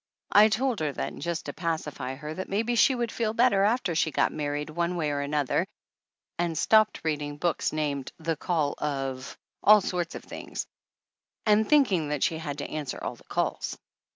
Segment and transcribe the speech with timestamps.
[0.31, 3.93] I told her then just to pacify her that maybe she would feel better after
[3.93, 5.67] she got married one way or another
[6.39, 10.65] and stopped reading books named The Call of all sorts of things,
[11.45, 13.77] and think ing that she had to answer all the calls.